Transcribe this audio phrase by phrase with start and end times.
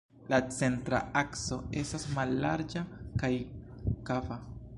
[0.33, 2.85] La centra akso estas mallarĝa
[3.25, 3.33] kaj
[4.11, 4.45] kava.